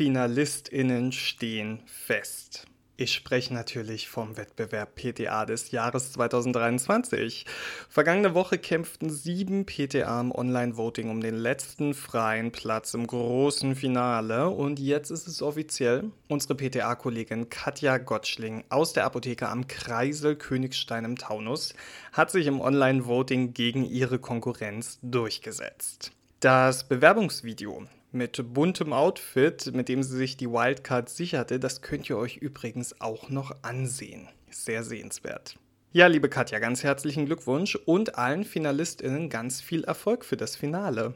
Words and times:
FinalistInnen 0.00 1.12
stehen 1.12 1.82
fest. 1.84 2.64
Ich 2.96 3.12
spreche 3.12 3.52
natürlich 3.52 4.08
vom 4.08 4.38
Wettbewerb 4.38 4.94
PTA 4.94 5.44
des 5.44 5.72
Jahres 5.72 6.12
2023. 6.12 7.44
Vergangene 7.90 8.32
Woche 8.32 8.56
kämpften 8.56 9.10
sieben 9.10 9.66
PTA 9.66 10.22
im 10.22 10.32
Online-Voting 10.32 11.10
um 11.10 11.20
den 11.20 11.34
letzten 11.34 11.92
freien 11.92 12.50
Platz 12.50 12.94
im 12.94 13.06
großen 13.06 13.76
Finale 13.76 14.48
und 14.48 14.78
jetzt 14.78 15.10
ist 15.10 15.28
es 15.28 15.42
offiziell. 15.42 16.10
Unsere 16.28 16.54
PTA-Kollegin 16.54 17.50
Katja 17.50 17.98
Gottschling 17.98 18.64
aus 18.70 18.94
der 18.94 19.04
Apotheke 19.04 19.50
am 19.50 19.66
Kreisel 19.66 20.34
Königstein 20.34 21.04
im 21.04 21.16
Taunus 21.16 21.74
hat 22.14 22.30
sich 22.30 22.46
im 22.46 22.62
Online-Voting 22.62 23.52
gegen 23.52 23.84
ihre 23.84 24.18
Konkurrenz 24.18 24.98
durchgesetzt. 25.02 26.12
Das 26.40 26.88
Bewerbungsvideo 26.88 27.86
mit 28.12 28.54
buntem 28.54 28.92
Outfit, 28.92 29.72
mit 29.74 29.88
dem 29.88 30.02
sie 30.02 30.16
sich 30.16 30.36
die 30.36 30.50
Wildcard 30.50 31.08
sicherte. 31.08 31.60
Das 31.60 31.82
könnt 31.82 32.08
ihr 32.10 32.16
euch 32.16 32.36
übrigens 32.36 33.00
auch 33.00 33.28
noch 33.28 33.56
ansehen. 33.62 34.28
Sehr 34.50 34.82
sehenswert. 34.82 35.58
Ja, 35.92 36.06
liebe 36.06 36.28
Katja, 36.28 36.60
ganz 36.60 36.84
herzlichen 36.84 37.26
Glückwunsch 37.26 37.74
und 37.74 38.16
allen 38.16 38.44
FinalistInnen 38.44 39.28
ganz 39.28 39.60
viel 39.60 39.84
Erfolg 39.84 40.24
für 40.24 40.36
das 40.36 40.54
Finale. 40.54 41.14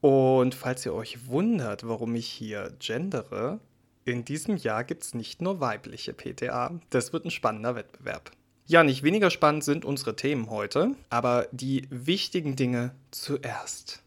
Und 0.00 0.54
falls 0.54 0.86
ihr 0.86 0.94
euch 0.94 1.26
wundert, 1.26 1.86
warum 1.86 2.14
ich 2.14 2.28
hier 2.28 2.72
gendere, 2.78 3.58
in 4.04 4.24
diesem 4.24 4.56
Jahr 4.56 4.84
gibt 4.84 5.02
es 5.02 5.14
nicht 5.14 5.42
nur 5.42 5.60
weibliche 5.60 6.14
PTA. 6.14 6.80
Das 6.90 7.12
wird 7.12 7.24
ein 7.24 7.30
spannender 7.30 7.74
Wettbewerb. 7.74 8.30
Ja, 8.66 8.84
nicht 8.84 9.02
weniger 9.02 9.30
spannend 9.30 9.64
sind 9.64 9.84
unsere 9.84 10.14
Themen 10.14 10.48
heute, 10.50 10.94
aber 11.10 11.48
die 11.52 11.86
wichtigen 11.90 12.54
Dinge 12.54 12.94
zuerst. 13.10 14.02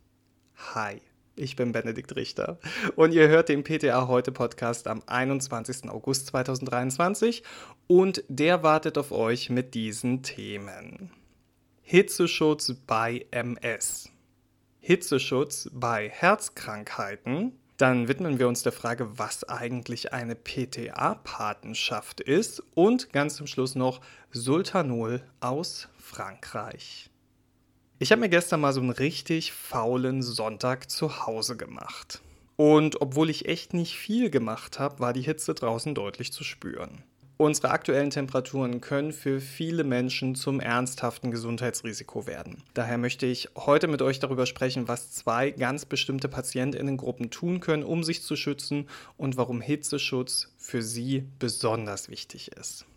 Hi. 0.73 1.01
Ich 1.41 1.55
bin 1.55 1.71
Benedikt 1.71 2.15
Richter 2.15 2.59
und 2.95 3.15
ihr 3.15 3.27
hört 3.27 3.49
den 3.49 3.63
PTA 3.63 4.07
heute 4.07 4.31
Podcast 4.31 4.87
am 4.87 5.01
21. 5.07 5.89
August 5.89 6.27
2023 6.27 7.41
und 7.87 8.23
der 8.27 8.61
wartet 8.61 8.99
auf 8.99 9.11
euch 9.11 9.49
mit 9.49 9.73
diesen 9.73 10.21
Themen. 10.21 11.09
Hitzeschutz 11.81 12.75
bei 12.85 13.25
MS. 13.31 14.11
Hitzeschutz 14.81 15.67
bei 15.73 16.09
Herzkrankheiten. 16.09 17.53
Dann 17.77 18.07
widmen 18.07 18.37
wir 18.37 18.47
uns 18.47 18.61
der 18.61 18.71
Frage, 18.71 19.17
was 19.17 19.43
eigentlich 19.43 20.13
eine 20.13 20.35
PTA-Patenschaft 20.35 22.21
ist 22.21 22.61
und 22.75 23.11
ganz 23.13 23.37
zum 23.37 23.47
Schluss 23.47 23.73
noch 23.73 24.01
Sultanol 24.29 25.23
aus 25.39 25.89
Frankreich. 25.97 27.10
Ich 28.01 28.11
habe 28.11 28.21
mir 28.21 28.29
gestern 28.29 28.61
mal 28.61 28.73
so 28.73 28.81
einen 28.81 28.89
richtig 28.89 29.53
faulen 29.53 30.23
Sonntag 30.23 30.89
zu 30.89 31.27
Hause 31.27 31.55
gemacht. 31.55 32.19
Und 32.55 32.99
obwohl 32.99 33.29
ich 33.29 33.47
echt 33.47 33.75
nicht 33.75 33.95
viel 33.95 34.31
gemacht 34.31 34.79
habe, 34.79 34.99
war 34.99 35.13
die 35.13 35.21
Hitze 35.21 35.53
draußen 35.53 35.93
deutlich 35.93 36.33
zu 36.33 36.43
spüren. 36.43 37.03
Unsere 37.37 37.69
aktuellen 37.69 38.09
Temperaturen 38.09 38.81
können 38.81 39.11
für 39.11 39.39
viele 39.39 39.83
Menschen 39.83 40.33
zum 40.33 40.59
ernsthaften 40.59 41.29
Gesundheitsrisiko 41.29 42.25
werden. 42.25 42.63
Daher 42.73 42.97
möchte 42.97 43.27
ich 43.27 43.49
heute 43.55 43.87
mit 43.87 44.01
euch 44.01 44.17
darüber 44.17 44.47
sprechen, 44.47 44.87
was 44.87 45.11
zwei 45.11 45.51
ganz 45.51 45.85
bestimmte 45.85 46.27
Patientinnengruppen 46.27 47.29
tun 47.29 47.59
können, 47.59 47.83
um 47.83 48.03
sich 48.03 48.23
zu 48.23 48.35
schützen 48.35 48.89
und 49.15 49.37
warum 49.37 49.61
Hitzeschutz 49.61 50.51
für 50.57 50.81
sie 50.81 51.25
besonders 51.37 52.09
wichtig 52.09 52.53
ist. 52.53 52.87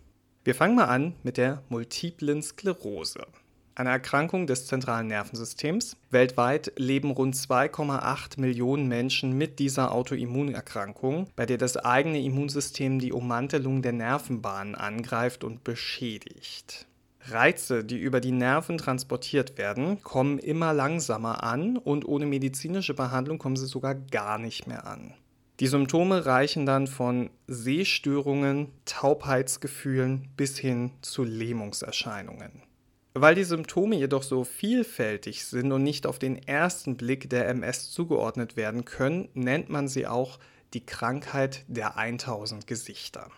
Wir 0.43 0.55
fangen 0.55 0.75
mal 0.75 0.85
an 0.85 1.13
mit 1.21 1.37
der 1.37 1.61
multiplen 1.69 2.41
Sklerose 2.41 3.27
eine 3.75 3.89
Erkrankung 3.89 4.47
des 4.47 4.67
zentralen 4.67 5.07
Nervensystems. 5.07 5.97
Weltweit 6.09 6.71
leben 6.77 7.11
rund 7.11 7.35
2,8 7.35 8.39
Millionen 8.39 8.87
Menschen 8.87 9.37
mit 9.37 9.59
dieser 9.59 9.91
Autoimmunerkrankung, 9.91 11.27
bei 11.35 11.45
der 11.45 11.57
das 11.57 11.77
eigene 11.77 12.21
Immunsystem 12.21 12.99
die 12.99 13.11
Ummantelung 13.11 13.81
der 13.81 13.93
Nervenbahnen 13.93 14.75
angreift 14.75 15.43
und 15.43 15.63
beschädigt. 15.63 16.87
Reize, 17.27 17.83
die 17.83 17.97
über 17.97 18.21
die 18.21 18.31
Nerven 18.31 18.77
transportiert 18.77 19.57
werden, 19.57 20.01
kommen 20.03 20.39
immer 20.39 20.73
langsamer 20.73 21.43
an 21.43 21.77
und 21.77 22.07
ohne 22.07 22.25
medizinische 22.25 22.93
Behandlung 22.93 23.39
kommen 23.39 23.55
sie 23.55 23.65
sogar 23.65 23.95
gar 23.95 24.37
nicht 24.37 24.67
mehr 24.67 24.85
an. 24.85 25.13
Die 25.59 25.67
Symptome 25.67 26.25
reichen 26.25 26.65
dann 26.65 26.85
von 26.85 27.29
Sehstörungen, 27.47 28.67
Taubheitsgefühlen 28.83 30.27
bis 30.35 30.57
hin 30.57 30.91
zu 31.01 31.23
Lähmungserscheinungen. 31.23 32.64
Weil 33.17 33.33
die 33.33 33.45
Symptome 33.45 33.95
jedoch 33.95 34.23
so 34.23 34.43
vielfältig 34.43 35.45
sind 35.45 35.71
und 35.71 35.83
nicht 35.83 36.05
auf 36.05 36.19
den 36.19 36.37
ersten 36.37 36.97
Blick 36.97 37.29
der 37.29 37.47
MS 37.47 37.89
zugeordnet 37.89 38.57
werden 38.57 38.83
können, 38.83 39.29
nennt 39.33 39.69
man 39.69 39.87
sie 39.87 40.05
auch 40.05 40.37
die 40.73 40.85
Krankheit 40.85 41.63
der 41.69 41.95
1000 41.95 42.67
Gesichter. 42.67 43.31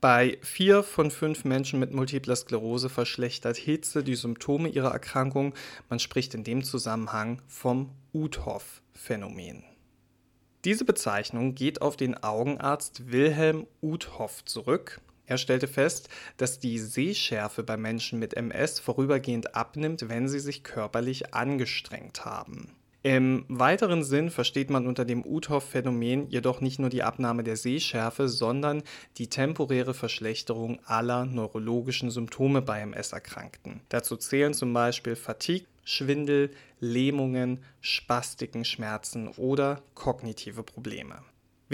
Bei 0.00 0.38
vier 0.42 0.84
von 0.84 1.10
fünf 1.10 1.44
Menschen 1.44 1.80
mit 1.80 1.92
multipler 1.92 2.36
Sklerose 2.36 2.88
verschlechtert 2.88 3.56
Hitze 3.56 4.04
die 4.04 4.14
Symptome 4.14 4.68
ihrer 4.68 4.92
Erkrankung. 4.92 5.54
Man 5.88 5.98
spricht 5.98 6.32
in 6.34 6.44
dem 6.44 6.62
Zusammenhang 6.62 7.42
vom 7.48 7.90
Uthoff-Phänomen. 8.12 9.64
Diese 10.64 10.84
Bezeichnung 10.84 11.56
geht 11.56 11.82
auf 11.82 11.96
den 11.96 12.22
Augenarzt 12.22 13.10
Wilhelm 13.10 13.66
Uthoff 13.82 14.44
zurück, 14.44 15.00
er 15.26 15.38
stellte 15.38 15.68
fest, 15.68 16.08
dass 16.36 16.58
die 16.58 16.78
Sehschärfe 16.78 17.62
bei 17.62 17.76
Menschen 17.76 18.18
mit 18.18 18.34
MS 18.34 18.80
vorübergehend 18.80 19.54
abnimmt, 19.54 20.08
wenn 20.08 20.28
sie 20.28 20.40
sich 20.40 20.64
körperlich 20.64 21.34
angestrengt 21.34 22.24
haben. 22.24 22.74
Im 23.04 23.44
weiteren 23.48 24.02
Sinn 24.02 24.30
versteht 24.30 24.70
man 24.70 24.86
unter 24.86 25.04
dem 25.04 25.26
Uthoff-Phänomen 25.26 26.30
jedoch 26.30 26.62
nicht 26.62 26.78
nur 26.78 26.88
die 26.88 27.02
Abnahme 27.02 27.44
der 27.44 27.56
Sehschärfe, 27.56 28.30
sondern 28.30 28.82
die 29.18 29.28
temporäre 29.28 29.92
Verschlechterung 29.92 30.80
aller 30.86 31.26
neurologischen 31.26 32.10
Symptome 32.10 32.62
bei 32.62 32.80
MS-Erkrankten. 32.80 33.82
Dazu 33.90 34.16
zählen 34.16 34.54
zum 34.54 34.72
Beispiel 34.72 35.16
Fatigue, 35.16 35.66
Schwindel, 35.84 36.50
Lähmungen, 36.80 37.62
Spastiken, 37.82 38.64
Schmerzen 38.64 39.28
oder 39.28 39.82
kognitive 39.94 40.62
Probleme. 40.62 41.16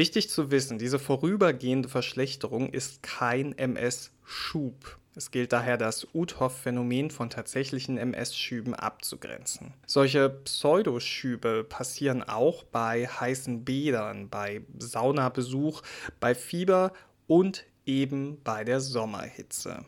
Wichtig 0.00 0.30
zu 0.30 0.50
wissen, 0.50 0.78
diese 0.78 0.98
vorübergehende 0.98 1.90
Verschlechterung 1.90 2.70
ist 2.70 3.02
kein 3.02 3.52
MS-Schub. 3.58 4.96
Es 5.14 5.30
gilt 5.30 5.52
daher, 5.52 5.76
das 5.76 6.06
Uthoff-Phänomen 6.14 7.10
von 7.10 7.28
tatsächlichen 7.28 7.98
MS-Schüben 7.98 8.74
abzugrenzen. 8.74 9.74
Solche 9.86 10.30
Pseudoschübe 10.30 11.64
passieren 11.64 12.22
auch 12.22 12.64
bei 12.64 13.08
heißen 13.08 13.62
Bädern, 13.66 14.30
bei 14.30 14.62
Saunabesuch, 14.78 15.82
bei 16.18 16.34
Fieber 16.34 16.94
und 17.26 17.66
eben 17.84 18.40
bei 18.42 18.64
der 18.64 18.80
Sommerhitze. 18.80 19.84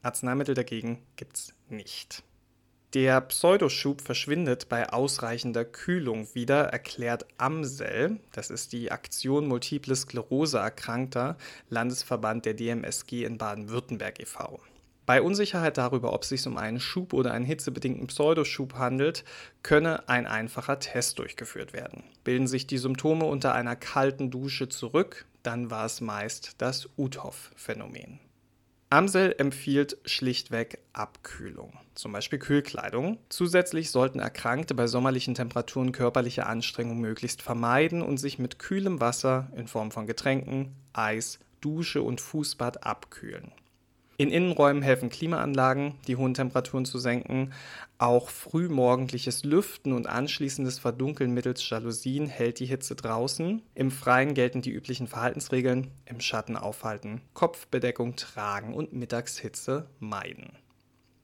Arzneimittel 0.00 0.54
dagegen 0.54 1.02
gibt 1.16 1.36
es 1.36 1.54
nicht. 1.68 2.22
Der 2.92 3.20
Pseudoschub 3.20 4.00
verschwindet 4.00 4.68
bei 4.68 4.88
ausreichender 4.88 5.64
Kühlung 5.64 6.26
wieder, 6.34 6.64
erklärt 6.64 7.24
Amsel, 7.38 8.18
das 8.32 8.50
ist 8.50 8.72
die 8.72 8.90
Aktion 8.90 9.46
Multiple 9.46 9.94
Sklerose 9.94 10.58
Erkrankter, 10.58 11.36
Landesverband 11.68 12.46
der 12.46 12.54
DMSG 12.54 13.22
in 13.22 13.38
Baden-Württemberg 13.38 14.18
e.V. 14.18 14.58
Bei 15.06 15.22
Unsicherheit 15.22 15.78
darüber, 15.78 16.12
ob 16.12 16.24
es 16.24 16.30
sich 16.30 16.44
um 16.48 16.56
einen 16.56 16.80
Schub 16.80 17.12
oder 17.12 17.30
einen 17.30 17.44
hitzebedingten 17.44 18.08
Pseudoschub 18.08 18.74
handelt, 18.74 19.24
könne 19.62 20.08
ein 20.08 20.26
einfacher 20.26 20.80
Test 20.80 21.20
durchgeführt 21.20 21.72
werden. 21.72 22.02
Bilden 22.24 22.48
sich 22.48 22.66
die 22.66 22.78
Symptome 22.78 23.24
unter 23.24 23.54
einer 23.54 23.76
kalten 23.76 24.32
Dusche 24.32 24.68
zurück, 24.68 25.26
dann 25.44 25.70
war 25.70 25.86
es 25.86 26.00
meist 26.00 26.56
das 26.58 26.88
Uthoff-Phänomen. 26.96 28.18
Amsel 28.92 29.36
empfiehlt 29.38 29.98
schlichtweg 30.04 30.80
Abkühlung, 30.92 31.78
zum 31.94 32.10
Beispiel 32.12 32.40
Kühlkleidung. 32.40 33.18
Zusätzlich 33.28 33.92
sollten 33.92 34.18
Erkrankte 34.18 34.74
bei 34.74 34.88
sommerlichen 34.88 35.36
Temperaturen 35.36 35.92
körperliche 35.92 36.46
Anstrengung 36.46 36.98
möglichst 36.98 37.40
vermeiden 37.40 38.02
und 38.02 38.18
sich 38.18 38.40
mit 38.40 38.58
kühlem 38.58 39.00
Wasser 39.00 39.46
in 39.54 39.68
Form 39.68 39.92
von 39.92 40.08
Getränken, 40.08 40.74
Eis, 40.92 41.38
Dusche 41.60 42.02
und 42.02 42.20
Fußbad 42.20 42.82
abkühlen. 42.82 43.52
In 44.20 44.30
Innenräumen 44.30 44.82
helfen 44.82 45.08
Klimaanlagen, 45.08 45.94
die 46.06 46.16
hohen 46.16 46.34
Temperaturen 46.34 46.84
zu 46.84 46.98
senken. 46.98 47.54
Auch 47.96 48.28
frühmorgendliches 48.28 49.44
Lüften 49.44 49.94
und 49.94 50.06
anschließendes 50.06 50.78
Verdunkeln 50.78 51.32
mittels 51.32 51.66
Jalousien 51.66 52.26
hält 52.26 52.60
die 52.60 52.66
Hitze 52.66 52.94
draußen. 52.96 53.62
Im 53.74 53.90
Freien 53.90 54.34
gelten 54.34 54.60
die 54.60 54.72
üblichen 54.72 55.06
Verhaltensregeln: 55.06 55.90
im 56.04 56.20
Schatten 56.20 56.56
aufhalten, 56.56 57.22
Kopfbedeckung 57.32 58.14
tragen 58.16 58.74
und 58.74 58.92
Mittagshitze 58.92 59.88
meiden. 60.00 60.52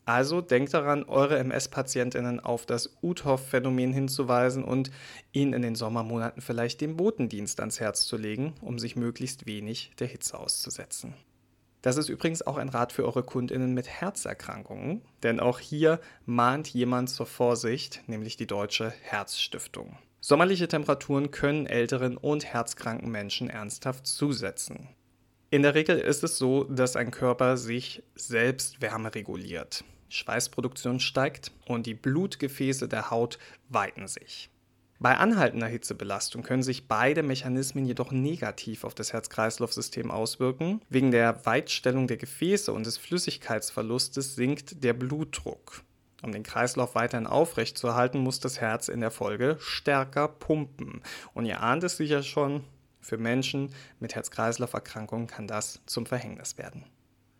Also 0.06 0.40
denkt 0.40 0.72
daran, 0.72 1.04
eure 1.04 1.36
MS-PatientInnen 1.36 2.40
auf 2.40 2.64
das 2.64 2.96
Uthoff-Phänomen 3.02 3.92
hinzuweisen 3.92 4.64
und 4.64 4.90
ihnen 5.32 5.52
in 5.52 5.60
den 5.60 5.74
Sommermonaten 5.74 6.40
vielleicht 6.40 6.80
den 6.80 6.96
Botendienst 6.96 7.60
ans 7.60 7.78
Herz 7.78 8.06
zu 8.06 8.16
legen, 8.16 8.54
um 8.62 8.78
sich 8.78 8.96
möglichst 8.96 9.44
wenig 9.44 9.92
der 9.98 10.06
Hitze 10.06 10.38
auszusetzen. 10.38 11.12
Das 11.86 11.98
ist 11.98 12.08
übrigens 12.08 12.42
auch 12.42 12.56
ein 12.56 12.68
Rat 12.68 12.92
für 12.92 13.04
eure 13.04 13.22
Kundinnen 13.22 13.72
mit 13.72 13.86
Herzerkrankungen, 13.86 15.02
denn 15.22 15.38
auch 15.38 15.60
hier 15.60 16.00
mahnt 16.24 16.66
jemand 16.66 17.10
zur 17.10 17.26
Vorsicht, 17.26 18.02
nämlich 18.08 18.36
die 18.36 18.48
Deutsche 18.48 18.92
Herzstiftung. 19.02 19.96
Sommerliche 20.20 20.66
Temperaturen 20.66 21.30
können 21.30 21.66
älteren 21.66 22.16
und 22.16 22.44
herzkranken 22.44 23.08
Menschen 23.12 23.48
ernsthaft 23.48 24.08
zusetzen. 24.08 24.88
In 25.50 25.62
der 25.62 25.76
Regel 25.76 25.96
ist 26.00 26.24
es 26.24 26.38
so, 26.38 26.64
dass 26.64 26.96
ein 26.96 27.12
Körper 27.12 27.56
sich 27.56 28.02
selbst 28.16 28.82
Wärme 28.82 29.14
reguliert. 29.14 29.84
Schweißproduktion 30.08 30.98
steigt 30.98 31.52
und 31.68 31.86
die 31.86 31.94
Blutgefäße 31.94 32.88
der 32.88 33.12
Haut 33.12 33.38
weiten 33.68 34.08
sich. 34.08 34.50
Bei 34.98 35.16
anhaltender 35.18 35.66
Hitzebelastung 35.66 36.42
können 36.42 36.62
sich 36.62 36.88
beide 36.88 37.22
Mechanismen 37.22 37.84
jedoch 37.84 38.12
negativ 38.12 38.84
auf 38.84 38.94
das 38.94 39.12
Herz-Kreislauf-System 39.12 40.10
auswirken. 40.10 40.80
Wegen 40.88 41.10
der 41.10 41.44
Weitstellung 41.44 42.06
der 42.06 42.16
Gefäße 42.16 42.72
und 42.72 42.86
des 42.86 42.96
Flüssigkeitsverlustes 42.96 44.36
sinkt 44.36 44.82
der 44.82 44.94
Blutdruck. 44.94 45.82
Um 46.22 46.32
den 46.32 46.42
Kreislauf 46.42 46.94
weiterhin 46.94 47.26
aufrechtzuerhalten, 47.26 48.20
muss 48.20 48.40
das 48.40 48.60
Herz 48.60 48.88
in 48.88 49.00
der 49.00 49.10
Folge 49.10 49.58
stärker 49.60 50.28
pumpen. 50.28 51.02
Und 51.34 51.44
ihr 51.44 51.62
ahnt 51.62 51.84
es 51.84 51.98
sicher 51.98 52.22
schon, 52.22 52.64
für 53.02 53.18
Menschen 53.18 53.70
mit 54.00 54.14
Herz-Kreislauf-Erkrankungen 54.14 55.26
kann 55.26 55.46
das 55.46 55.80
zum 55.84 56.06
Verhängnis 56.06 56.56
werden. 56.56 56.84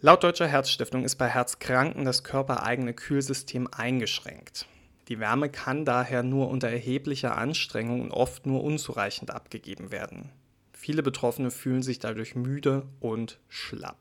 Laut 0.00 0.22
Deutscher 0.22 0.46
Herzstiftung 0.46 1.04
ist 1.04 1.16
bei 1.16 1.26
Herzkranken 1.26 2.04
das 2.04 2.22
körpereigene 2.22 2.92
Kühlsystem 2.92 3.66
eingeschränkt. 3.72 4.66
Die 5.08 5.20
Wärme 5.20 5.48
kann 5.48 5.84
daher 5.84 6.22
nur 6.22 6.48
unter 6.48 6.68
erheblicher 6.68 7.36
Anstrengung 7.36 8.00
und 8.02 8.10
oft 8.10 8.46
nur 8.46 8.64
unzureichend 8.64 9.30
abgegeben 9.30 9.92
werden. 9.92 10.30
Viele 10.72 11.02
Betroffene 11.02 11.50
fühlen 11.50 11.82
sich 11.82 11.98
dadurch 11.98 12.34
müde 12.34 12.86
und 13.00 13.38
schlapp. 13.48 13.98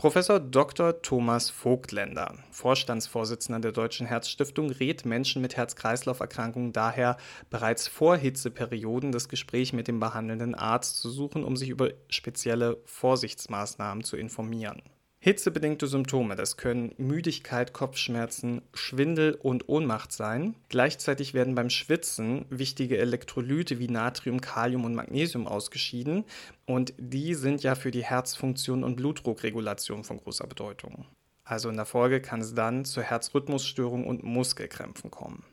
Professor 0.00 0.40
Dr. 0.40 1.02
Thomas 1.02 1.50
Vogtländer, 1.50 2.34
Vorstandsvorsitzender 2.50 3.60
der 3.60 3.72
Deutschen 3.72 4.06
Herzstiftung, 4.06 4.70
rät 4.70 5.04
Menschen 5.04 5.42
mit 5.42 5.58
Herz-Kreislauf-Erkrankungen 5.58 6.72
daher 6.72 7.18
bereits 7.50 7.86
vor 7.86 8.16
Hitzeperioden 8.16 9.12
das 9.12 9.28
Gespräch 9.28 9.74
mit 9.74 9.88
dem 9.88 10.00
behandelnden 10.00 10.54
Arzt 10.54 11.00
zu 11.00 11.10
suchen, 11.10 11.44
um 11.44 11.54
sich 11.54 11.68
über 11.68 11.90
spezielle 12.08 12.78
Vorsichtsmaßnahmen 12.86 14.02
zu 14.02 14.16
informieren. 14.16 14.80
Hitzebedingte 15.22 15.86
Symptome, 15.86 16.34
das 16.34 16.56
können 16.56 16.94
Müdigkeit, 16.96 17.74
Kopfschmerzen, 17.74 18.62
Schwindel 18.72 19.34
und 19.34 19.68
Ohnmacht 19.68 20.12
sein. 20.12 20.56
Gleichzeitig 20.70 21.34
werden 21.34 21.54
beim 21.54 21.68
Schwitzen 21.68 22.46
wichtige 22.48 22.96
Elektrolyte 22.96 23.78
wie 23.78 23.88
Natrium, 23.88 24.40
Kalium 24.40 24.86
und 24.86 24.94
Magnesium 24.94 25.46
ausgeschieden 25.46 26.24
und 26.64 26.94
die 26.96 27.34
sind 27.34 27.62
ja 27.62 27.74
für 27.74 27.90
die 27.90 28.02
Herzfunktion 28.02 28.82
und 28.82 28.96
Blutdruckregulation 28.96 30.04
von 30.04 30.16
großer 30.16 30.46
Bedeutung. 30.46 31.04
Also 31.44 31.68
in 31.68 31.76
der 31.76 31.84
Folge 31.84 32.22
kann 32.22 32.40
es 32.40 32.54
dann 32.54 32.86
zu 32.86 33.02
Herzrhythmusstörungen 33.02 34.06
und 34.06 34.22
Muskelkrämpfen 34.22 35.10
kommen. 35.10 35.44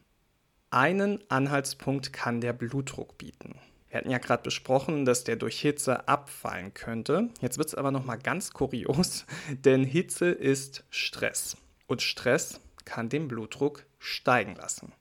Einen 0.69 1.19
Anhaltspunkt 1.29 2.13
kann 2.13 2.39
der 2.39 2.53
Blutdruck 2.53 3.17
bieten. 3.17 3.55
Wir 3.89 3.99
hatten 3.99 4.11
ja 4.11 4.17
gerade 4.17 4.43
besprochen, 4.43 5.05
dass 5.05 5.23
der 5.23 5.37
durch 5.37 5.59
Hitze 5.61 6.07
abfallen 6.07 6.73
könnte. 6.73 7.29
Jetzt 7.39 7.57
wird 7.57 7.69
es 7.69 7.75
aber 7.75 7.91
nochmal 7.91 8.19
ganz 8.19 8.51
kurios, 8.51 9.25
denn 9.49 9.83
Hitze 9.83 10.29
ist 10.29 10.83
Stress. 10.89 11.55
Und 11.87 12.01
Stress 12.01 12.59
kann 12.83 13.09
den 13.09 13.27
Blutdruck 13.27 13.85
steigen 13.99 14.55
lassen. 14.55 14.93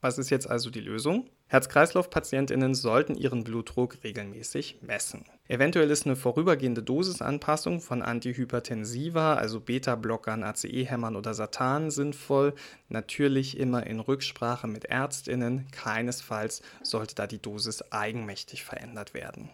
Was 0.00 0.18
ist 0.18 0.30
jetzt 0.30 0.50
also 0.50 0.70
die 0.70 0.80
Lösung? 0.80 1.30
Herz-Kreislauf-PatientInnen 1.46 2.74
sollten 2.74 3.14
ihren 3.14 3.44
Blutdruck 3.44 4.02
regelmäßig 4.02 4.78
messen. 4.80 5.24
Eventuell 5.52 5.90
ist 5.90 6.06
eine 6.06 6.16
vorübergehende 6.16 6.82
Dosisanpassung 6.82 7.82
von 7.82 8.00
Antihypertensiva, 8.00 9.34
also 9.34 9.60
Beta-Blockern, 9.60 10.44
ACE-Hämmern 10.44 11.14
oder 11.14 11.34
Satan 11.34 11.90
sinnvoll. 11.90 12.54
Natürlich 12.88 13.58
immer 13.58 13.86
in 13.86 14.00
Rücksprache 14.00 14.66
mit 14.66 14.86
ÄrztInnen. 14.86 15.66
Keinesfalls 15.70 16.62
sollte 16.82 17.14
da 17.14 17.26
die 17.26 17.42
Dosis 17.42 17.82
eigenmächtig 17.92 18.64
verändert 18.64 19.12
werden. 19.12 19.50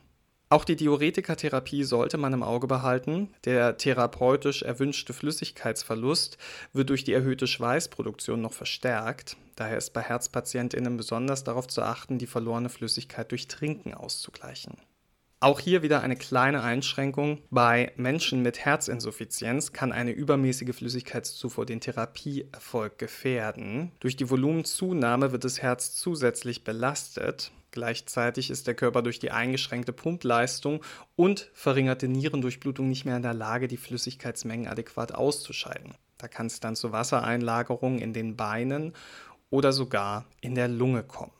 Auch 0.51 0.65
die 0.65 0.77
Diuretikatherapie 0.77 1.83
sollte 1.83 2.17
man 2.17 2.33
im 2.33 2.45
Auge 2.45 2.69
behalten. 2.69 3.31
Der 3.45 3.77
therapeutisch 3.77 4.63
erwünschte 4.63 5.13
Flüssigkeitsverlust 5.13 6.39
wird 6.73 6.91
durch 6.91 7.03
die 7.03 7.13
erhöhte 7.13 7.49
Schweißproduktion 7.49 8.41
noch 8.41 8.53
verstärkt. 8.53 9.37
Daher 9.57 9.79
ist 9.79 9.95
bei 9.95 10.03
Herzpatientinnen 10.03 10.97
besonders 10.97 11.43
darauf 11.43 11.67
zu 11.67 11.83
achten, 11.83 12.19
die 12.19 12.29
verlorene 12.29 12.69
Flüssigkeit 12.69 13.33
durch 13.33 13.49
Trinken 13.49 13.95
auszugleichen. 13.95 14.77
Auch 15.41 15.61
hier 15.61 15.83
wieder 15.83 16.03
eine 16.03 16.17
kleine 16.17 16.65
Einschränkung. 16.65 17.39
Bei 17.51 17.93
Menschen 17.95 18.43
mit 18.43 18.65
Herzinsuffizienz 18.65 19.73
kann 19.73 19.93
eine 19.93 20.11
übermäßige 20.11 20.75
Flüssigkeitszufuhr 20.75 21.65
den 21.65 21.81
Therapieerfolg 21.81 22.99
gefährden. 22.99 23.93
Durch 24.01 24.17
die 24.17 24.31
Volumenzunahme 24.31 25.31
wird 25.31 25.45
das 25.45 25.63
Herz 25.63 25.95
zusätzlich 25.95 26.65
belastet. 26.65 27.53
Gleichzeitig 27.71 28.51
ist 28.51 28.67
der 28.67 28.75
Körper 28.75 29.03
durch 29.03 29.21
die 29.21 29.31
eingeschränkte 29.31 29.93
Pumpleistung 29.93 30.83
und 31.15 31.51
verringerte 31.53 32.09
Nierendurchblutung 32.09 32.89
nicht 32.89 33.05
mehr 33.05 33.17
in 33.17 33.23
der 33.23 33.35
Lage, 33.35 33.69
die 33.69 33.77
Flüssigkeitsmengen 33.77 34.67
adäquat 34.67 35.15
auszuscheiden. 35.15 35.95
Da 36.17 36.27
kann 36.27 36.47
es 36.47 36.59
dann 36.59 36.75
zu 36.75 36.91
Wassereinlagerungen 36.91 38.01
in 38.01 38.13
den 38.13 38.37
Beinen 38.37 38.93
oder 39.51 39.73
sogar 39.73 40.25
in 40.41 40.57
der 40.57 40.67
Lunge 40.67 41.05
kommen. 41.05 41.31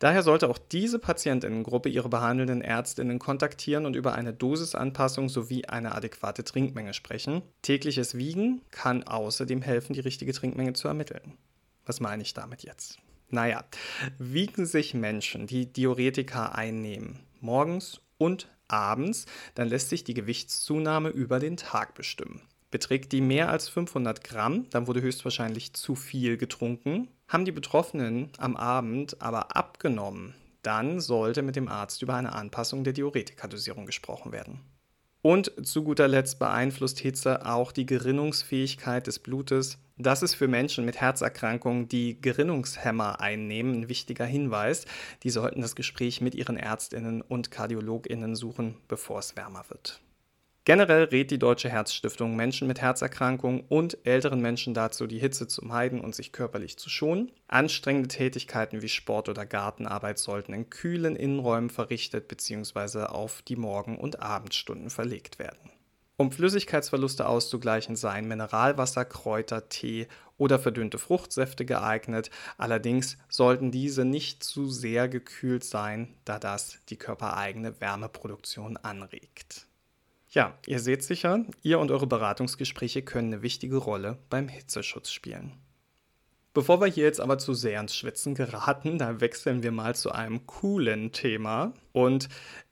Daher 0.00 0.22
sollte 0.22 0.48
auch 0.48 0.56
diese 0.56 0.98
Patientinnengruppe 0.98 1.90
ihre 1.90 2.08
behandelnden 2.08 2.62
Ärztinnen 2.62 3.18
kontaktieren 3.18 3.84
und 3.84 3.94
über 3.94 4.14
eine 4.14 4.32
Dosisanpassung 4.32 5.28
sowie 5.28 5.66
eine 5.66 5.94
adäquate 5.94 6.42
Trinkmenge 6.42 6.94
sprechen. 6.94 7.42
Tägliches 7.60 8.16
Wiegen 8.16 8.62
kann 8.70 9.02
außerdem 9.04 9.60
helfen, 9.60 9.92
die 9.92 10.00
richtige 10.00 10.32
Trinkmenge 10.32 10.72
zu 10.72 10.88
ermitteln. 10.88 11.34
Was 11.84 12.00
meine 12.00 12.22
ich 12.22 12.32
damit 12.32 12.62
jetzt? 12.62 12.98
Naja, 13.28 13.62
wiegen 14.18 14.64
sich 14.64 14.94
Menschen, 14.94 15.46
die 15.46 15.70
Diuretika 15.70 16.46
einnehmen, 16.46 17.20
morgens 17.40 18.00
und 18.16 18.48
abends, 18.68 19.26
dann 19.54 19.68
lässt 19.68 19.90
sich 19.90 20.02
die 20.02 20.14
Gewichtszunahme 20.14 21.10
über 21.10 21.40
den 21.40 21.58
Tag 21.58 21.94
bestimmen. 21.94 22.40
Beträgt 22.70 23.12
die 23.12 23.20
mehr 23.20 23.50
als 23.50 23.68
500 23.68 24.22
Gramm, 24.22 24.66
dann 24.70 24.86
wurde 24.86 25.02
höchstwahrscheinlich 25.02 25.74
zu 25.74 25.94
viel 25.96 26.36
getrunken. 26.36 27.08
Haben 27.28 27.44
die 27.44 27.52
Betroffenen 27.52 28.30
am 28.38 28.56
Abend 28.56 29.20
aber 29.20 29.56
abgenommen, 29.56 30.34
dann 30.62 31.00
sollte 31.00 31.42
mit 31.42 31.56
dem 31.56 31.68
Arzt 31.68 32.02
über 32.02 32.14
eine 32.14 32.32
Anpassung 32.32 32.84
der 32.84 32.92
Diuretikadosierung 32.92 33.86
gesprochen 33.86 34.32
werden. 34.32 34.60
Und 35.22 35.52
zu 35.66 35.84
guter 35.84 36.08
Letzt 36.08 36.38
beeinflusst 36.38 36.98
Hitze 36.98 37.44
auch 37.44 37.72
die 37.72 37.84
Gerinnungsfähigkeit 37.84 39.06
des 39.06 39.18
Blutes. 39.18 39.78
Das 39.98 40.22
ist 40.22 40.34
für 40.34 40.48
Menschen 40.48 40.86
mit 40.86 40.98
Herzerkrankungen, 40.98 41.88
die 41.88 42.18
Gerinnungshämmer 42.20 43.20
einnehmen, 43.20 43.82
ein 43.82 43.88
wichtiger 43.90 44.24
Hinweis. 44.24 44.86
Die 45.22 45.30
sollten 45.30 45.60
das 45.60 45.76
Gespräch 45.76 46.22
mit 46.22 46.34
ihren 46.34 46.56
Ärztinnen 46.56 47.20
und 47.20 47.50
Kardiologinnen 47.50 48.34
suchen, 48.34 48.78
bevor 48.88 49.18
es 49.18 49.36
wärmer 49.36 49.64
wird. 49.68 50.00
Generell 50.66 51.04
rät 51.04 51.30
die 51.30 51.38
Deutsche 51.38 51.70
Herzstiftung 51.70 52.36
Menschen 52.36 52.68
mit 52.68 52.82
Herzerkrankungen 52.82 53.64
und 53.68 53.96
älteren 54.04 54.42
Menschen 54.42 54.74
dazu, 54.74 55.06
die 55.06 55.18
Hitze 55.18 55.48
zu 55.48 55.64
meiden 55.64 56.02
und 56.02 56.14
sich 56.14 56.32
körperlich 56.32 56.76
zu 56.76 56.90
schonen. 56.90 57.32
Anstrengende 57.48 58.08
Tätigkeiten 58.08 58.82
wie 58.82 58.90
Sport 58.90 59.30
oder 59.30 59.46
Gartenarbeit 59.46 60.18
sollten 60.18 60.52
in 60.52 60.68
kühlen 60.68 61.16
Innenräumen 61.16 61.70
verrichtet 61.70 62.28
bzw. 62.28 63.04
auf 63.04 63.40
die 63.40 63.56
Morgen- 63.56 63.98
und 63.98 64.20
Abendstunden 64.20 64.90
verlegt 64.90 65.38
werden. 65.38 65.70
Um 66.18 66.30
Flüssigkeitsverluste 66.30 67.26
auszugleichen, 67.26 67.96
seien 67.96 68.28
Mineralwasser, 68.28 69.06
Kräuter, 69.06 69.70
Tee 69.70 70.08
oder 70.36 70.58
verdünnte 70.58 70.98
Fruchtsäfte 70.98 71.64
geeignet. 71.64 72.30
Allerdings 72.58 73.16
sollten 73.30 73.70
diese 73.70 74.04
nicht 74.04 74.44
zu 74.44 74.68
sehr 74.68 75.08
gekühlt 75.08 75.64
sein, 75.64 76.14
da 76.26 76.38
das 76.38 76.76
die 76.90 76.98
körpereigene 76.98 77.80
Wärmeproduktion 77.80 78.76
anregt. 78.76 79.69
Ja, 80.32 80.56
ihr 80.66 80.78
seht 80.78 81.02
sicher, 81.02 81.44
ihr 81.62 81.80
und 81.80 81.90
eure 81.90 82.06
Beratungsgespräche 82.06 83.02
können 83.02 83.32
eine 83.32 83.42
wichtige 83.42 83.78
Rolle 83.78 84.18
beim 84.30 84.46
Hitzeschutz 84.46 85.10
spielen. 85.10 85.52
Bevor 86.54 86.80
wir 86.80 86.86
hier 86.86 87.04
jetzt 87.04 87.20
aber 87.20 87.38
zu 87.38 87.52
sehr 87.52 87.80
ins 87.80 87.96
Schwitzen 87.96 88.36
geraten, 88.36 88.98
da 88.98 89.20
wechseln 89.20 89.64
wir 89.64 89.72
mal 89.72 89.96
zu 89.96 90.12
einem 90.12 90.46
coolen 90.46 91.10
Thema. 91.10 91.74
Und 91.92 92.28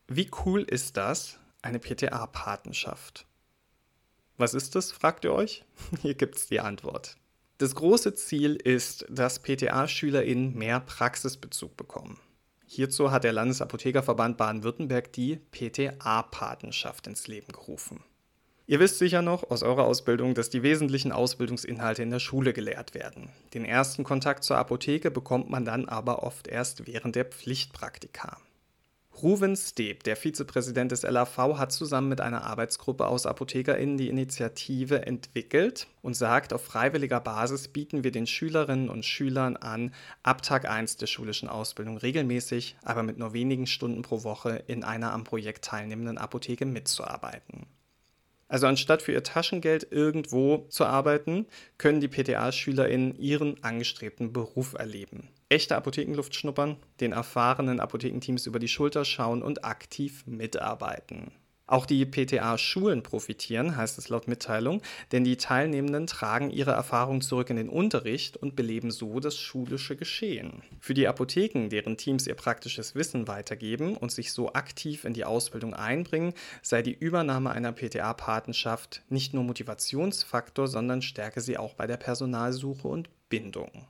wie 0.07 0.31
cool 0.45 0.63
ist 0.63 0.97
das? 0.97 1.39
Eine 1.61 1.81
PTA-Patenschaft. 1.81 3.27
Was 4.37 4.55
ist 4.55 4.77
das, 4.77 4.93
fragt 4.93 5.25
ihr 5.25 5.33
euch? 5.33 5.65
Hier 6.03 6.15
gibt 6.15 6.37
es 6.37 6.47
die 6.47 6.61
Antwort. 6.61 7.17
Das 7.59 7.75
große 7.75 8.15
Ziel 8.15 8.55
ist, 8.55 9.05
dass 9.09 9.43
PTA-SchülerInnen 9.43 10.55
mehr 10.55 10.79
Praxisbezug 10.79 11.77
bekommen. 11.77 12.21
Hierzu 12.71 13.11
hat 13.11 13.25
der 13.25 13.33
Landesapothekerverband 13.33 14.37
Baden-Württemberg 14.37 15.11
die 15.15 15.41
PTA-Patenschaft 15.53 17.07
ins 17.07 17.27
Leben 17.27 17.51
gerufen. 17.51 18.05
Ihr 18.67 18.79
wisst 18.79 18.99
sicher 18.99 19.23
noch 19.23 19.51
aus 19.51 19.63
eurer 19.63 19.85
Ausbildung, 19.85 20.35
dass 20.35 20.51
die 20.51 20.63
wesentlichen 20.63 21.11
Ausbildungsinhalte 21.11 22.03
in 22.03 22.11
der 22.11 22.19
Schule 22.19 22.53
gelehrt 22.53 22.93
werden. 22.93 23.31
Den 23.55 23.65
ersten 23.65 24.05
Kontakt 24.05 24.45
zur 24.45 24.59
Apotheke 24.59 25.11
bekommt 25.11 25.49
man 25.49 25.65
dann 25.65 25.89
aber 25.89 26.23
oft 26.23 26.47
erst 26.47 26.87
während 26.87 27.17
der 27.17 27.25
Pflichtpraktika. 27.25 28.37
Ruven 29.23 29.57
Steb, 29.57 30.05
der 30.05 30.15
Vizepräsident 30.15 30.93
des 30.93 31.03
LAV, 31.03 31.59
hat 31.59 31.73
zusammen 31.73 32.09
mit 32.09 32.21
einer 32.21 32.45
Arbeitsgruppe 32.45 33.07
aus 33.07 33.27
ApothekerInnen 33.27 33.97
die 33.97 34.09
Initiative 34.09 35.07
entwickelt 35.07 35.89
und 36.03 36.15
sagt, 36.15 36.53
auf 36.53 36.65
freiwilliger 36.65 37.19
Basis 37.19 37.67
bieten 37.67 38.05
wir 38.05 38.13
den 38.13 38.29
Schülerinnen 38.29 38.89
und 38.89 39.05
Schülern 39.05 39.57
an, 39.57 39.93
ab 40.23 40.43
Tag 40.43 40.71
1 40.71 40.99
der 40.99 41.09
schulischen 41.09 41.49
Ausbildung 41.49 41.97
regelmäßig, 41.97 42.77
aber 42.85 43.03
mit 43.03 43.19
nur 43.19 43.33
wenigen 43.33 43.67
Stunden 43.67 44.03
pro 44.03 44.23
Woche 44.23 44.63
in 44.69 44.85
einer 44.85 45.13
am 45.13 45.25
Projekt 45.25 45.65
teilnehmenden 45.65 46.19
Apotheke 46.19 46.65
mitzuarbeiten. 46.65 47.67
Also 48.47 48.69
anstatt 48.69 49.03
für 49.03 49.13
ihr 49.13 49.25
Taschengeld 49.25 49.89
irgendwo 49.91 50.67
zu 50.69 50.87
arbeiten, 50.87 51.47
können 51.77 52.01
die 52.01 52.09
PTA-SchülerInnen 52.09 53.19
ihren 53.19 53.63
angestrebten 53.65 54.33
Beruf 54.33 54.75
erleben 54.75 55.29
echte 55.49 55.77
Apothekenluft 55.77 56.35
schnuppern, 56.35 56.77
den 57.01 57.13
erfahrenen 57.13 57.81
Apothekenteams 57.81 58.47
über 58.47 58.59
die 58.59 58.69
Schulter 58.69 59.05
schauen 59.05 59.43
und 59.43 59.65
aktiv 59.65 60.25
mitarbeiten. 60.27 61.33
Auch 61.69 61.85
die 61.85 62.07
PTA-Schulen 62.07 63.03
profitieren, 63.03 63.77
heißt 63.77 63.99
es 63.99 64.09
laut 64.09 64.27
Mitteilung, 64.27 64.81
denn 65.13 65.23
die 65.23 65.37
Teilnehmenden 65.37 66.07
tragen 66.07 66.49
ihre 66.49 66.71
Erfahrung 66.71 67.21
zurück 67.21 67.51
in 67.51 67.57
den 67.57 67.69
Unterricht 67.69 68.39
und 68.39 68.57
beleben 68.57 68.91
so 68.91 69.21
das 69.21 69.37
schulische 69.37 69.95
Geschehen. 69.95 70.63
Für 70.81 70.95
die 70.95 71.07
Apotheken, 71.07 71.69
deren 71.69 71.99
Teams 71.99 72.27
ihr 72.27 72.37
praktisches 72.37 72.95
Wissen 72.95 73.29
weitergeben 73.29 73.99
und 73.99 74.11
sich 74.11 74.33
so 74.33 74.55
aktiv 74.55 75.05
in 75.05 75.13
die 75.13 75.27
Ausbildung 75.27 75.75
einbringen, 75.75 76.33
sei 76.63 76.81
die 76.81 76.97
Übernahme 76.99 77.51
einer 77.51 77.73
PTA-Patenschaft 77.73 79.03
nicht 79.11 79.35
nur 79.35 79.45
Motivationsfaktor, 79.45 80.69
sondern 80.69 81.03
stärke 81.03 81.43
sie 81.43 81.59
auch 81.59 81.75
bei 81.75 81.87
der 81.87 81.99
Personalsuche 81.99 82.89
und 82.89 83.11
Bindung. 83.29 83.87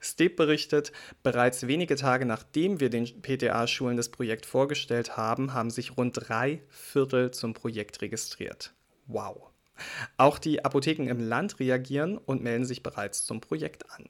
Steb 0.00 0.36
berichtet, 0.36 0.92
bereits 1.22 1.66
wenige 1.66 1.94
Tage 1.94 2.24
nachdem 2.24 2.80
wir 2.80 2.88
den 2.88 3.04
PTA-Schulen 3.04 3.96
das 3.96 4.08
Projekt 4.08 4.46
vorgestellt 4.46 5.16
haben, 5.16 5.52
haben 5.52 5.70
sich 5.70 5.96
rund 5.96 6.16
drei 6.16 6.62
Viertel 6.68 7.30
zum 7.30 7.52
Projekt 7.52 8.00
registriert. 8.00 8.72
Wow. 9.06 9.50
Auch 10.16 10.38
die 10.38 10.64
Apotheken 10.64 11.08
im 11.08 11.20
Land 11.20 11.60
reagieren 11.60 12.18
und 12.18 12.42
melden 12.42 12.64
sich 12.64 12.82
bereits 12.82 13.24
zum 13.24 13.40
Projekt 13.40 13.90
an. 13.90 14.08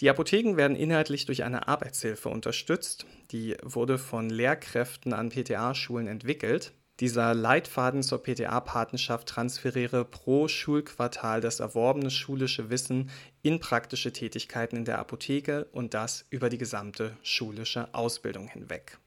Die 0.00 0.08
Apotheken 0.08 0.56
werden 0.56 0.76
inhaltlich 0.76 1.26
durch 1.26 1.42
eine 1.42 1.66
Arbeitshilfe 1.66 2.28
unterstützt. 2.28 3.04
Die 3.32 3.56
wurde 3.62 3.98
von 3.98 4.30
Lehrkräften 4.30 5.12
an 5.12 5.30
PTA-Schulen 5.30 6.06
entwickelt. 6.06 6.72
Dieser 7.00 7.32
Leitfaden 7.32 8.02
zur 8.02 8.20
PTA-Patenschaft 8.22 9.28
transferiere 9.28 10.04
pro 10.04 10.48
Schulquartal 10.48 11.40
das 11.40 11.60
erworbene 11.60 12.10
schulische 12.10 12.70
Wissen 12.70 13.10
in 13.42 13.60
praktische 13.60 14.12
Tätigkeiten 14.12 14.76
in 14.76 14.84
der 14.84 14.98
Apotheke 14.98 15.66
und 15.70 15.94
das 15.94 16.26
über 16.30 16.48
die 16.48 16.58
gesamte 16.58 17.16
schulische 17.22 17.94
Ausbildung 17.94 18.48
hinweg. 18.48 18.98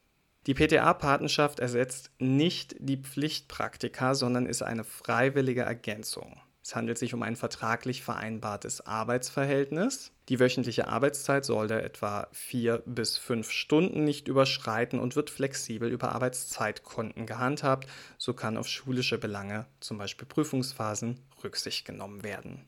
Die 0.48 0.54
PTA-Patenschaft 0.54 1.60
ersetzt 1.60 2.12
nicht 2.18 2.76
die 2.80 2.98
Pflichtpraktika, 2.98 4.16
sondern 4.16 4.46
ist 4.46 4.64
eine 4.64 4.86
freiwillige 4.86 5.62
Ergänzung. 5.62 6.40
Es 6.64 6.76
handelt 6.76 6.98
sich 6.98 7.14
um 7.14 7.24
ein 7.24 7.36
vertraglich 7.36 8.04
vereinbartes 8.04 8.86
Arbeitsverhältnis. 8.86 10.12
Die 10.30 10.40
wöchentliche 10.40 10.88
Arbeitszeit 10.88 11.44
sollte 11.44 11.82
etwa 11.82 12.28
vier 12.32 12.84
bis 12.86 13.18
fünf 13.18 13.50
Stunden 13.50 14.04
nicht 14.04 14.28
überschreiten 14.28 15.00
und 15.00 15.16
wird 15.16 15.32
flexibel 15.32 15.90
über 15.90 16.12
Arbeitszeitkonten 16.14 17.26
gehandhabt. 17.26 17.90
So 18.18 18.34
kann 18.34 18.58
auf 18.58 18.68
schulische 18.68 19.18
Belange, 19.18 19.66
zum 19.80 19.98
Beispiel 19.98 20.28
Prüfungsphasen, 20.28 21.20
Rücksicht 21.44 21.86
genommen 21.86 22.24
werden. 22.24 22.66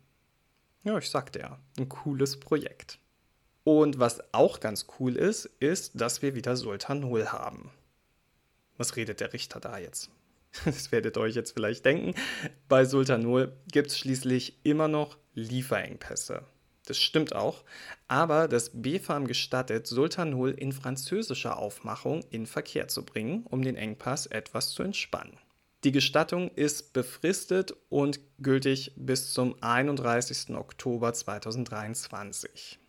Ja, 0.83 0.97
ich 0.97 1.09
sagte 1.09 1.39
ja, 1.39 1.59
ein 1.77 1.87
cooles 1.87 2.39
Projekt. 2.39 2.99
Und 3.63 3.99
was 3.99 4.33
auch 4.33 4.59
ganz 4.59 4.87
cool 4.99 5.15
ist, 5.15 5.45
ist, 5.59 6.01
dass 6.01 6.21
wir 6.21 6.35
wieder 6.35 6.57
Sultanol 6.57 7.27
haben. 7.27 7.71
Was 8.77 8.95
redet 8.95 9.19
der 9.19 9.31
Richter 9.31 9.59
da 9.59 9.77
jetzt? 9.77 10.09
das 10.65 10.91
werdet 10.91 11.17
ihr 11.17 11.21
euch 11.21 11.35
jetzt 11.35 11.51
vielleicht 11.51 11.85
denken, 11.85 12.13
bei 12.67 12.85
Sultanol 12.85 13.53
gibt 13.71 13.89
es 13.89 13.97
schließlich 13.97 14.59
immer 14.63 14.87
noch 14.87 15.17
Lieferengpässe. 15.33 16.43
Das 16.85 16.99
stimmt 16.99 17.33
auch, 17.33 17.63
aber 18.09 18.47
das 18.47 18.71
BfArM 18.73 19.25
gestattet, 19.25 19.87
Sultanol 19.87 20.51
in 20.51 20.73
französischer 20.73 21.57
Aufmachung 21.57 22.25
in 22.29 22.45
Verkehr 22.45 22.89
zu 22.89 23.05
bringen, 23.05 23.45
um 23.49 23.61
den 23.61 23.77
Engpass 23.77 24.25
etwas 24.25 24.71
zu 24.71 24.83
entspannen. 24.83 25.37
Die 25.85 25.91
Gestattung 25.91 26.49
ist 26.55 26.93
befristet 26.93 27.73
und 27.89 28.19
gültig 28.39 28.93
bis 28.95 29.33
zum 29.33 29.55
31. 29.61 30.55
Oktober 30.55 31.13
2023. 31.13 32.79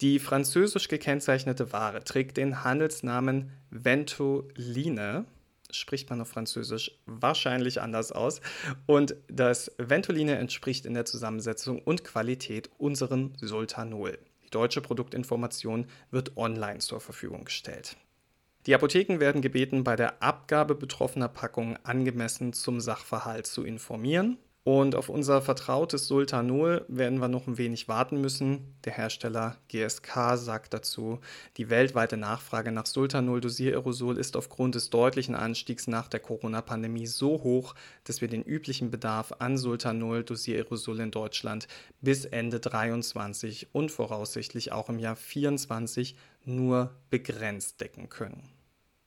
Die 0.00 0.18
französisch 0.18 0.88
gekennzeichnete 0.88 1.72
Ware 1.72 2.02
trägt 2.02 2.38
den 2.38 2.64
Handelsnamen 2.64 3.52
Ventoline 3.70 5.26
spricht 5.72 6.10
man 6.10 6.20
auf 6.20 6.28
Französisch 6.28 6.92
wahrscheinlich 7.06 7.80
anders 7.80 8.12
aus. 8.12 8.40
Und 8.86 9.16
das 9.28 9.72
Ventoline 9.78 10.36
entspricht 10.36 10.86
in 10.86 10.94
der 10.94 11.04
Zusammensetzung 11.04 11.80
und 11.80 12.04
Qualität 12.04 12.70
unserem 12.78 13.32
Sultanol. 13.40 14.18
Die 14.44 14.50
deutsche 14.50 14.80
Produktinformation 14.80 15.86
wird 16.10 16.36
online 16.36 16.78
zur 16.78 17.00
Verfügung 17.00 17.44
gestellt. 17.44 17.96
Die 18.66 18.74
Apotheken 18.74 19.20
werden 19.20 19.40
gebeten, 19.40 19.84
bei 19.84 19.96
der 19.96 20.22
Abgabe 20.22 20.74
betroffener 20.74 21.28
Packungen 21.28 21.78
angemessen 21.82 22.52
zum 22.52 22.80
Sachverhalt 22.80 23.46
zu 23.46 23.64
informieren 23.64 24.36
und 24.62 24.94
auf 24.94 25.08
unser 25.08 25.40
vertrautes 25.40 26.06
Sultanol 26.06 26.84
werden 26.88 27.18
wir 27.18 27.28
noch 27.28 27.46
ein 27.46 27.56
wenig 27.56 27.88
warten 27.88 28.20
müssen. 28.20 28.74
Der 28.84 28.92
Hersteller 28.92 29.56
GSK 29.68 30.36
sagt 30.36 30.74
dazu, 30.74 31.18
die 31.56 31.70
weltweite 31.70 32.18
Nachfrage 32.18 32.70
nach 32.70 32.84
Sultanol-Dosiererosol 32.84 34.18
ist 34.18 34.36
aufgrund 34.36 34.74
des 34.74 34.90
deutlichen 34.90 35.34
Anstiegs 35.34 35.86
nach 35.86 36.08
der 36.08 36.20
Corona-Pandemie 36.20 37.06
so 37.06 37.42
hoch, 37.42 37.74
dass 38.04 38.20
wir 38.20 38.28
den 38.28 38.42
üblichen 38.42 38.90
Bedarf 38.90 39.32
an 39.38 39.56
Sultanol-Dosiererosol 39.56 41.00
in 41.00 41.10
Deutschland 41.10 41.66
bis 42.02 42.26
Ende 42.26 42.60
2023 42.60 43.68
und 43.72 43.90
voraussichtlich 43.90 44.72
auch 44.72 44.90
im 44.90 44.98
Jahr 44.98 45.16
2024 45.16 46.16
nur 46.44 46.90
begrenzt 47.08 47.80
decken 47.80 48.10
können. 48.10 48.59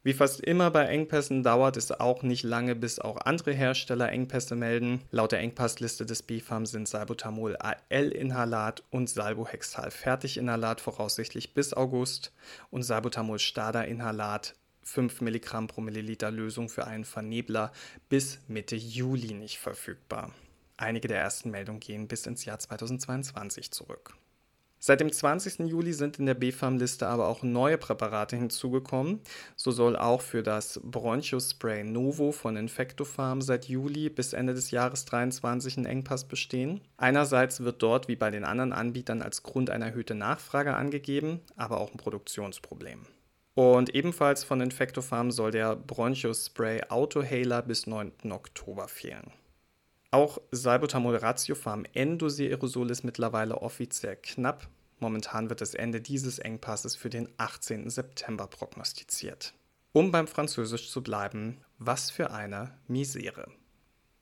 Wie 0.06 0.12
fast 0.12 0.42
immer 0.42 0.70
bei 0.70 0.84
Engpässen 0.84 1.44
dauert 1.44 1.78
es 1.78 1.90
auch 1.94 2.24
nicht 2.24 2.44
lange, 2.44 2.76
bis 2.76 3.00
auch 3.00 3.16
andere 3.18 3.54
Hersteller 3.54 4.12
Engpässe 4.12 4.54
melden. 4.54 5.02
Laut 5.12 5.32
der 5.32 5.40
Engpassliste 5.40 6.06
des 6.06 6.24
BfArM 6.24 6.66
sind 6.66 6.90
Salbutamol 6.90 7.56
AL-Inhalat 7.56 8.84
und 8.90 9.10
Salbuhexal 9.10 9.92
Fertiginhalat 9.92 10.82
voraussichtlich 10.82 11.54
bis 11.54 11.74
August 11.74 12.34
und 12.70 12.84
Salbutamol 12.84 13.40
Stada-Inhalat 13.40 14.56
5 14.82 15.22
Milligramm 15.22 15.68
pro 15.68 15.80
Milliliter 15.80 16.32
Lösung 16.32 16.68
für 16.68 16.86
einen 16.86 17.06
Vernebler 17.06 17.72
bis 18.10 18.40
Mitte 18.50 18.76
Juli 18.76 19.34
nicht 19.34 19.58
verfügbar. 19.58 20.34
Einige 20.76 21.08
der 21.08 21.22
ersten 21.22 21.50
Meldungen 21.50 21.80
gehen 21.80 22.10
bis 22.10 22.26
ins 22.26 22.44
Jahr 22.44 22.60
2022 22.60 23.72
zurück. 23.72 24.18
Seit 24.86 25.00
dem 25.00 25.14
20. 25.14 25.60
Juli 25.60 25.94
sind 25.94 26.20
in 26.20 26.26
der 26.26 26.34
BfArM-Liste 26.34 27.08
aber 27.08 27.30
auch 27.30 27.42
neue 27.42 27.78
Präparate 27.78 28.36
hinzugekommen. 28.36 29.22
So 29.56 29.72
soll 29.72 29.96
auch 29.96 30.20
für 30.20 30.44
das 30.44 30.82
Bronchospray 30.84 31.86
Novo 31.86 32.34
von 32.34 32.58
Infectopharm 32.58 33.42
seit 33.42 33.70
Juli 33.70 34.10
bis 34.10 34.34
Ende 34.34 34.54
des 34.54 34.72
Jahres 34.72 35.06
2023 35.06 35.78
ein 35.78 35.86
Engpass 35.86 36.28
bestehen. 36.28 36.82
Einerseits 36.98 37.62
wird 37.62 37.82
dort 37.82 38.10
wie 38.10 38.18
bei 38.18 38.30
den 38.30 38.44
anderen 38.44 38.74
Anbietern 38.74 39.22
als 39.22 39.42
Grund 39.42 39.70
eine 39.70 39.86
erhöhte 39.86 40.16
Nachfrage 40.16 40.76
angegeben, 40.76 41.40
aber 41.56 41.80
auch 41.80 41.92
ein 41.94 41.98
Produktionsproblem. 41.98 43.06
Und 43.56 43.96
ebenfalls 43.96 44.44
von 44.44 44.60
Infectopharm 44.60 45.32
soll 45.32 45.52
der 45.52 45.78
Bronchospray 45.78 46.82
Autohaler 46.90 47.62
bis 47.62 47.88
9. 47.88 48.12
Oktober 48.34 48.90
fehlen. 48.90 49.32
Auch 50.14 50.38
Salbutamol 50.52 51.16
Ratiofarm 51.16 51.86
N-Dosier-Aerosol 51.92 52.92
ist 52.92 53.04
mittlerweile 53.04 53.64
offiziell 53.64 54.16
knapp. 54.16 54.68
Momentan 55.00 55.50
wird 55.50 55.60
das 55.60 55.74
Ende 55.74 56.02
dieses 56.02 56.38
Engpasses 56.38 56.96
für 56.96 57.10
den 57.10 57.30
18. 57.38 57.90
September 57.90 58.46
prognostiziert. 58.46 59.56
Um 59.92 60.12
beim 60.12 60.28
Französisch 60.28 60.92
zu 60.92 61.02
bleiben, 61.02 61.58
was 61.80 62.12
für 62.12 62.30
eine 62.30 62.78
Misere. 62.88 63.48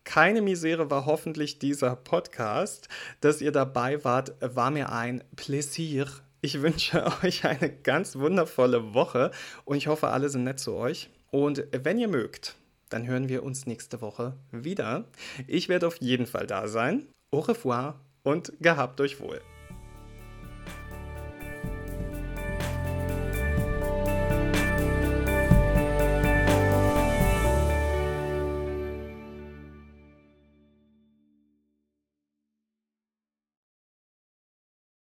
Keine 0.06 0.42
Misere 0.42 0.90
war 0.90 1.06
hoffentlich 1.06 1.60
dieser 1.60 1.98
Podcast. 1.98 2.88
Dass 3.20 3.42
ihr 3.42 3.52
dabei 3.52 4.02
wart, 4.06 4.34
war 4.40 4.72
mir 4.72 4.94
ein 4.94 5.26
Plaisir 5.36 6.08
Ich 6.40 6.62
wünsche 6.62 7.06
euch 7.22 7.44
eine 7.44 7.70
ganz 7.70 8.16
wundervolle 8.16 8.94
Woche 8.94 9.32
und 9.66 9.76
ich 9.76 9.88
hoffe, 9.88 10.08
alle 10.08 10.30
sind 10.30 10.46
nett 10.46 10.62
zu 10.62 10.74
euch. 10.74 11.10
Und 11.32 11.66
wenn 11.74 12.00
ihr 12.00 12.08
mögt, 12.08 12.56
dann 12.92 13.08
hören 13.08 13.30
wir 13.30 13.44
uns 13.44 13.66
nächste 13.66 14.02
Woche 14.02 14.38
wieder. 14.52 15.06
Ich 15.48 15.70
werde 15.70 15.88
auf 15.88 15.98
jeden 15.98 16.28
Fall 16.28 16.46
da 16.46 16.68
sein. 16.68 17.08
Au 17.32 17.40
revoir 17.40 18.00
und 18.24 18.54
gehabt 18.60 19.02
euch 19.02 19.20
wohl. 19.20 19.42